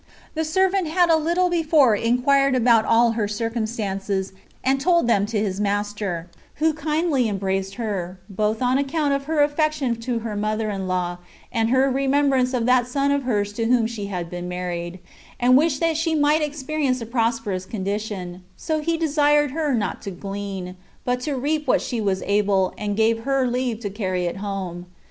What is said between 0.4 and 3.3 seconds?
servant had a little before inquired about all her